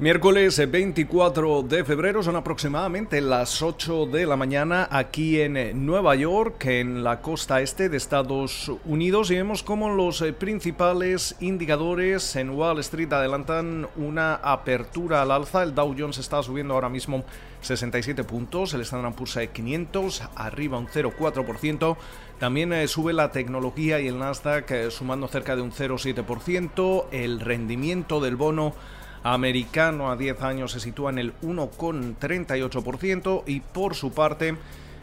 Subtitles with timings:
[0.00, 6.64] Miércoles 24 de febrero son aproximadamente las 8 de la mañana aquí en Nueva York,
[6.64, 12.78] en la costa este de Estados Unidos, y vemos cómo los principales indicadores en Wall
[12.78, 15.62] Street adelantan una apertura al alza.
[15.62, 17.22] El Dow Jones está subiendo ahora mismo
[17.60, 21.98] 67 puntos, el Standard Poor's 500 arriba un 0,4%.
[22.38, 27.04] También eh, sube la tecnología y el Nasdaq eh, sumando cerca de un 0,7%.
[27.12, 28.72] El rendimiento del bono
[29.22, 34.56] americano a 10 años se sitúa en el 1,38% y por su parte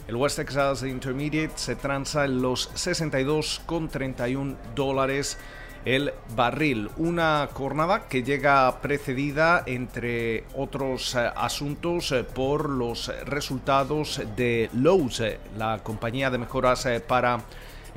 [0.07, 5.37] el West Texas Intermediate se transa en los 62,31 dólares
[5.85, 6.89] el barril.
[6.97, 15.19] Una jornada que llega precedida, entre otros eh, asuntos, eh, por los resultados de Lowe's,
[15.21, 17.41] eh, la compañía de mejoras para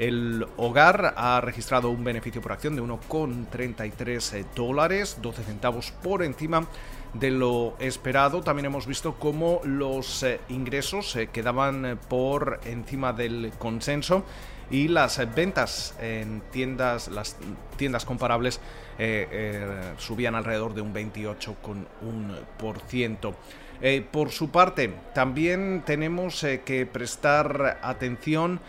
[0.01, 6.67] el hogar ha registrado un beneficio por acción de 1,33 dólares, 12 centavos por encima
[7.15, 8.43] de lo esperado.
[8.43, 14.25] También hemos visto cómo los eh, ingresos se quedaban por encima del consenso
[14.71, 17.37] y las ventas en tiendas, las
[17.77, 18.61] tiendas comparables
[18.99, 23.35] eh, eh, subían alrededor de un 28,1%.
[23.83, 28.61] Eh, por su parte, también tenemos que prestar atención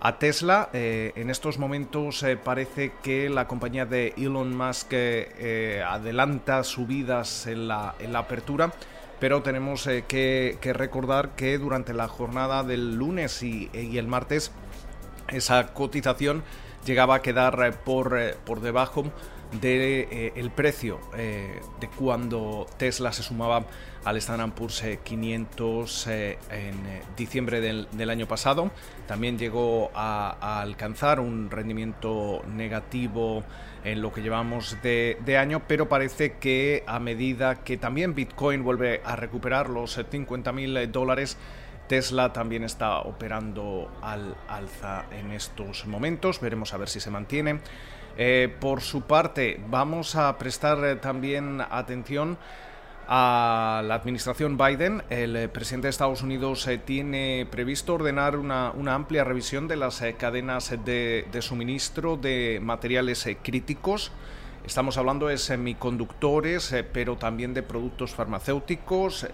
[0.00, 0.70] a Tesla.
[0.72, 7.46] Eh, en estos momentos eh, parece que la compañía de Elon Musk eh, adelanta subidas
[7.46, 8.72] en la, en la apertura.
[9.20, 14.50] Pero tenemos que, recordar que durante la jornada del lunes y, el martes
[15.28, 16.42] esa cotización
[16.86, 19.04] llegaba a quedar por, por debajo
[19.52, 23.64] del de, el precio de cuando Tesla se sumaba
[24.04, 28.70] al Standard Poor's 500 eh, eh, en eh, diciembre del, año pasado.
[29.06, 33.42] También llegó a, alcanzar un rendimiento negativo
[33.84, 39.00] en lo que llevamos de, año, pero parece que a medida que también Bitcoin vuelve
[39.04, 41.36] a recuperar los 50 mil dólares,
[41.88, 46.40] Tesla también está operando al alza en estos momentos.
[46.40, 47.60] Veremos a ver si se mantiene.
[48.60, 52.38] Por su parte, vamos a prestar también atención
[53.12, 58.68] a la administración Biden, el eh, presidente de Estados Unidos eh, tiene previsto ordenar una,
[58.94, 64.12] amplia revisión de las eh, cadenas de, suministro de materiales críticos.
[64.64, 69.26] Estamos hablando de semiconductores, pero también de productos farmacéuticos,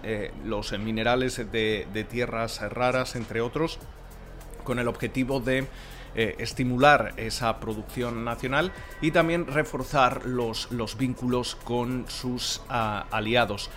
[0.43, 3.77] los minerales de tierras raras, entre otros,
[4.63, 5.67] con el objetivo de
[6.19, 13.69] eh, estimular esa producción nacional y también reforzar los, los vínculos con sus ah, aliados.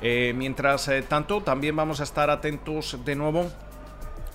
[0.00, 3.50] Eh, mientras eh, tanto, también vamos a estar atentos de nuevo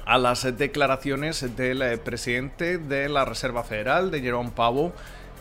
[0.05, 4.91] a las declaraciones del presidente de la Reserva Federal, de Jerome Powell,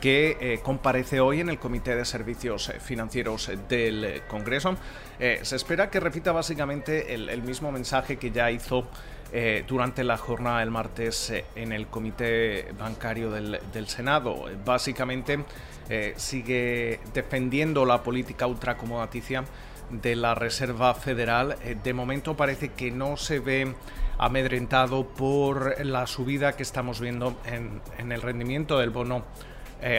[0.00, 4.76] que comparece hoy en el Comité de Servicios Financieros del Congreso.
[5.18, 8.86] se espera que repita básicamente el, el mismo mensaje que ya hizo
[9.34, 14.44] eh, durante la jornada del martes eh, en el Comité Bancario del, Senado.
[14.62, 15.42] Básicamente
[15.88, 19.44] eh, sigue defendiendo la política ultracomodaticia
[19.88, 21.56] de la Reserva Federal.
[21.82, 23.74] de momento parece que no se ve
[24.18, 29.24] amedrentado por la subida que estamos viendo en, el rendimiento del bono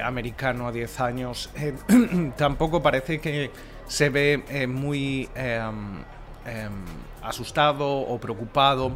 [0.04, 1.50] americano a 10 años.
[2.38, 3.50] tampoco parece que
[3.88, 6.04] se ve muy em,
[7.24, 8.96] asustado o preocupado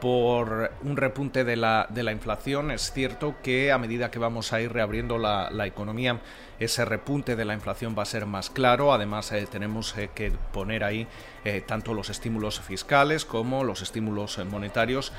[0.00, 2.70] por un repunte de la, de la, inflación.
[2.70, 6.20] Es cierto que a medida que vamos a ir reabriendo la, economía,
[6.58, 8.92] ese repunte de la inflación va a ser más claro.
[8.92, 11.06] Además, eh, tenemos eh, que poner ahí
[11.44, 15.12] eh, tanto los estímulos fiscales como los estímulos monetarios.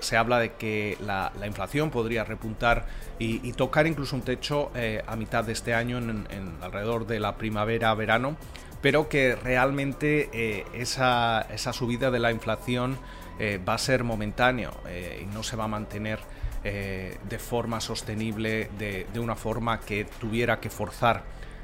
[0.00, 2.86] se habla de que la, inflación podría repuntar
[3.18, 4.70] y, tocar incluso un techo
[5.06, 6.26] a mitad de este año, en,
[6.62, 8.36] alrededor de la primavera-verano,
[8.80, 12.98] pero que realmente esa, esa subida de la inflación
[13.38, 16.18] eh, va a ser momentáneo eh, y no se va a mantener
[16.64, 21.22] eh, de forma sostenible, de, una forma que tuviera que forzar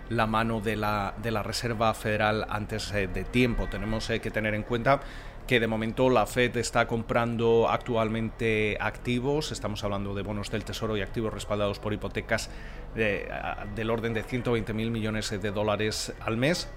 [0.08, 3.66] la mano de la, de la Reserva Federal antes de tiempo.
[3.69, 5.00] Tenemos que tener en cuenta
[5.49, 10.96] que de momento la Fed está comprando actualmente activos, estamos hablando de bonos del Tesoro
[10.96, 12.50] y activos respaldados por hipotecas
[12.94, 16.69] del orden de 120 mil millones de dólares al mes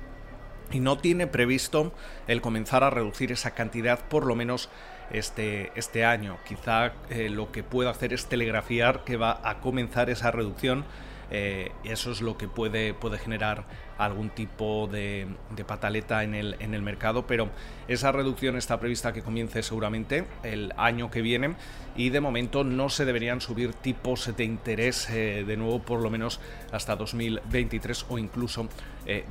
[0.71, 1.93] y no tiene previsto
[2.27, 4.69] el comenzar a reducir esa cantidad por lo menos
[5.11, 6.37] este, este año.
[6.47, 10.85] Quizá eh, lo que pueda hacer es telegrafiar que va a comenzar esa reducción
[11.29, 13.65] Eh, eso es lo que puede, puede generar
[13.97, 15.27] algún tipo de,
[15.65, 17.49] pataleta en el, en el mercado, pero
[17.87, 21.55] esa reducción está prevista que comience seguramente el año que viene
[21.95, 26.11] y de momento no se deberían subir tipos de interés eh, de nuevo por lo
[26.11, 26.39] menos
[26.71, 28.69] hasta 2023 o incluso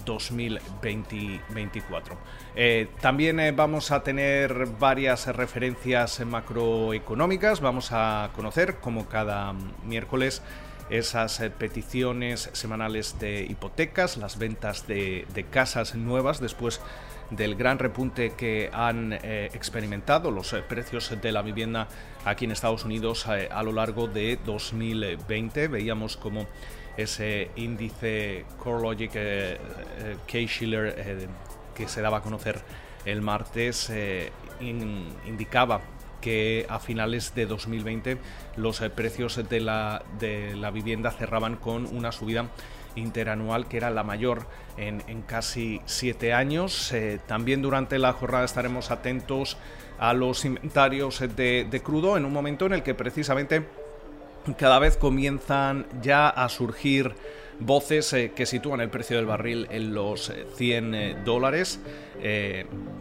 [0.06, 2.16] 2024.
[2.56, 9.52] Eh, también vamos a tener varias referencias macroeconómicas, vamos a conocer como cada
[9.84, 10.42] miércoles
[10.90, 16.80] esas eh, peticiones semanales de hipotecas, las ventas de, casas nuevas después
[17.30, 21.88] del gran repunte que han eh, experimentado los eh, precios de la vivienda
[22.24, 25.68] aquí en Estados Unidos a lo largo de 2020.
[25.68, 26.46] Veíamos como
[26.96, 29.12] ese índice CoreLogic
[30.26, 31.28] K-Schiller
[31.74, 32.60] que se daba a conocer
[33.04, 33.92] el martes
[34.60, 35.80] indicaba
[36.26, 38.18] que a finales de 2020
[38.56, 42.46] los eh, precios de la, de la vivienda cerraban con una subida
[42.96, 46.92] interanual que era la mayor en, casi siete años.
[46.92, 49.56] Eh, también durante la jornada estaremos atentos
[50.00, 53.64] a los inventarios de, de, crudo en un momento en el que precisamente
[54.58, 57.14] cada vez comienzan ya a surgir
[57.60, 61.80] voces eh, que sitúan el precio del barril en los 100 eh, eh, dólares.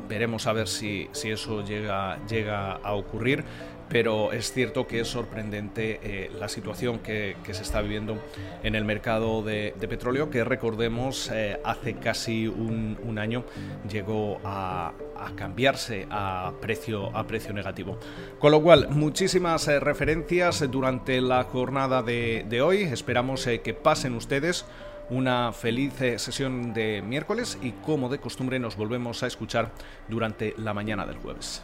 [0.07, 3.43] veremos a ver si, si eso llega, llega a ocurrir
[3.89, 8.17] pero es cierto que es sorprendente eh, la situación que, se está viviendo
[8.63, 13.45] en el mercado de, petróleo, que recordemos eh, hace casi un, año
[13.89, 14.91] llegó a,
[15.35, 17.97] cambiarse a precio, a precio negativo.
[18.39, 22.83] Con lo cual, muchísimas eh, referencias durante la jornada de, de hoy.
[22.83, 24.65] Esperamos que pasen ustedes
[25.09, 29.71] una feliz sesión de miércoles y como de costumbre nos volvemos a escuchar
[30.09, 31.63] durante la mañana del jueves.